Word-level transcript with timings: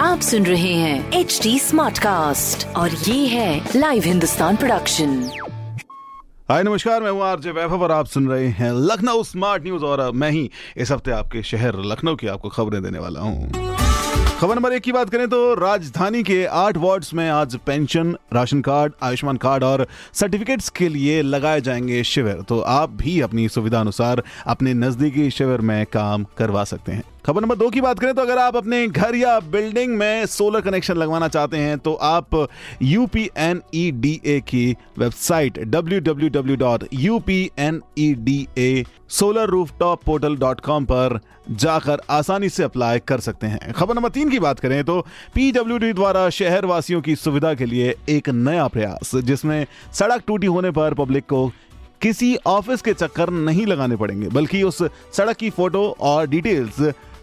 आप 0.00 0.20
सुन 0.20 0.46
रहे 0.46 0.72
हैं 0.72 1.12
एच 1.12 1.40
डी 1.42 1.58
स्मार्ट 1.58 1.98
कास्ट 1.98 2.66
और 2.76 2.90
ये 2.90 3.26
है 3.26 3.68
लाइव 3.76 4.02
हिंदुस्तान 4.02 4.56
प्रोडक्शन 4.56 5.30
हाय, 6.50 6.62
नमस्कार, 6.62 7.02
मैं 7.02 7.10
हूँ 7.10 7.22
आरजे 7.22 7.50
वैभव 7.50 7.82
और 7.82 7.92
आप 7.92 8.06
सुन 8.06 8.28
रहे 8.28 8.48
हैं 8.48 8.72
लखनऊ 8.72 9.22
स्मार्ट 9.22 9.62
न्यूज़ 9.62 9.84
और 9.84 10.12
मैं 10.12 10.30
ही 10.30 10.50
इस 10.76 10.92
हफ़्ते 10.92 11.10
आपके 11.10 11.42
शहर 11.42 11.76
लखनऊ 11.76 12.16
की 12.16 12.26
आपको 12.26 12.48
खबरें 12.48 12.82
देने 12.82 12.98
वाला 12.98 13.20
हूँ। 13.20 13.52
खबर 14.40 14.54
नंबर 14.54 14.72
एक 14.72 14.82
की 14.82 14.92
बात 14.92 15.10
करें 15.10 15.28
तो 15.28 15.54
राजधानी 15.54 16.22
के 16.22 16.44
आठ 16.44 16.76
वार्ड 16.76 17.04
में 17.14 17.30
आज 17.30 17.56
pension, 17.56 18.16
ration 18.32 18.60
card, 18.60 18.92
Ayushman 19.02 19.36
card 19.36 19.64
और 19.64 19.86
सर्टिफिकेट्स 20.14 20.68
के 20.68 20.88
लिए 20.88 21.22
लगाए 21.22 21.60
जाएँगे 21.60 22.04
शिविर। 22.04 22.34
तो 22.34 22.60
आप 22.60 22.90
भी 22.90 23.20
अपनी 23.20 23.48
सुविधा 23.48 23.80
अनुसार 23.80 24.22
अपने 24.46 24.74
नजदीकी 24.74 25.30
शिविर 25.30 25.60
में 25.60 25.86
काम 25.86 26.26
करवा 26.38 26.64
सकते 26.64 26.92
हैं। 26.92 27.02
खबर 27.26 27.42
नंबर 27.42 27.56
दो 27.56 27.68
की 27.70 27.80
बात 27.80 27.98
करें 27.98 28.14
तो 28.14 28.22
अगर 28.22 28.38
आप 28.38 28.56
अपने 28.56 28.86
घर 28.88 29.14
या 29.14 29.38
बिल्डिंग 29.52 29.96
में 29.96 30.26
सोलर 30.26 30.60
कनेक्शन 30.60 30.96
लगवाना 30.96 31.28
चाहते 31.28 31.56
हैं 31.56 31.78
तो 31.78 31.94
आप 31.94 32.48
यू 32.82 33.06
e 33.06 33.28
की 34.40 34.76
वेबसाइट 34.98 35.58
www.upneda 35.70 36.54
पर 40.84 41.18
जाकर 41.50 42.00
आसानी 42.10 42.48
से 42.48 42.62
अप्लाई 42.62 42.98
कर 42.98 43.20
सकते 43.20 43.46
हैं। 43.46 43.72
खबर 43.72 43.94
नंबर 43.94 44.08
तीन 44.08 44.28
की 44.28 44.38
बात 44.38 44.60
करें 44.60 44.84
तो 44.84 45.00
पीडब्ल्यूडी 45.34 45.92
द्वारा 45.92 46.28
शहर 46.30 46.66
वासियों 46.66 47.00
की 47.02 47.16
सुविधा 47.16 47.54
के 47.54 47.66
लिए 47.66 47.94
एक 48.08 48.28
नया 48.30 48.66
प्रयास, 48.68 49.14
जिसमें 49.16 49.66
सड़क 49.92 50.22
टूटी 50.26 50.46
होने 50.46 50.70
पर 50.70 50.94
पब्लिक 50.94 51.24
को 51.24 51.48
किसी 52.02 52.36
ऑफ़िस 52.46 52.82
के 52.82 52.92
चक्कर 52.94 53.30
नहीं 53.30 53.66
लगाने 53.66 53.96
पड़ेंगे, 53.96 54.28
बल्कि 54.28 54.62
उस 54.62 54.82
सड़क 55.12 55.36
की 55.36 55.50
फ़ोटो 55.50 55.96
और 56.00 56.26
डिटेल्स 56.26 56.80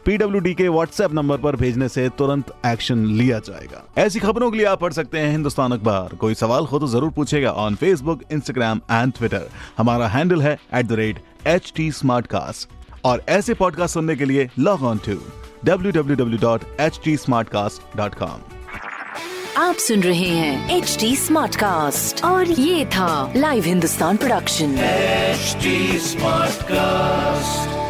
पीडब्ल्यूडी 0.08 0.54
के 0.54 0.68
व्हाट्सएप 0.70 1.14
नंबर 1.14 1.38
पर 1.38 1.56
भेजने 1.56 1.90
से 1.90 2.10
तुरंत 2.18 2.54
एक्शन 2.66 3.06
लिया 3.06 3.40
जाएगा। 3.40 4.02
ऐसी 4.02 4.20
खबरों 4.20 4.52
के 4.52 4.58
लिए 4.58 4.66
आप 4.66 4.82
पढ़ 4.82 4.94
सकते 4.94 5.20
हैं 5.20 5.32
हिंदुस्तान 5.32 5.72
अखबार। 5.72 6.16
कोई 6.16 6.36
सवाल 6.36 6.66
हो 6.66 6.80
तो 6.80 6.88
ज़रूर 6.88 7.12
पूछेगा 7.12 7.52
on 7.64 7.76
Facebook 7.76 8.22
Instagram 8.32 8.82
and 8.92 9.14
Twitter 9.14 9.50
हमारा 9.78 10.08
हैंडल 10.08 10.42
है 10.42 10.60
at 10.74 10.86
the 10.86 10.92
rate 11.00 11.20
H 11.48 11.74
T 11.76 11.92
और 13.06 13.24
ऐसे 13.30 13.54
पॉडकास्ट 13.54 13.94
सुनने 13.94 14.16
के 14.16 14.26
लिए 14.26 14.50
लॉग 14.60 14.84
ऑन 14.84 14.98
टू 15.08 15.18
www.htsmartcast.com 15.68 18.40
आप 19.58 19.76
सुन 19.76 20.04
रहे 20.04 20.20
हैं 20.20 20.78
एच 20.78 20.98
डी 21.00 21.16
स्मार्ट 21.16 21.56
कास्ट 21.56 22.26
और 22.26 22.52
ये 22.52 22.86
था 22.86 23.34
live 23.36 23.64
Hindustan 23.64 24.18
production 24.18 24.76
HD 25.48 25.66
Smartcast. 26.08 27.87